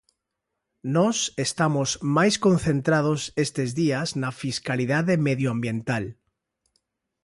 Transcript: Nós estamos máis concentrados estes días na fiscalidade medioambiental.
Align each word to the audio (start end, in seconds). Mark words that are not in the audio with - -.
Nós 0.95 1.17
estamos 1.47 1.89
máis 2.17 2.35
concentrados 2.45 3.21
estes 3.45 3.69
días 3.81 4.07
na 4.21 4.31
fiscalidade 4.43 5.13
medioambiental. 5.27 6.03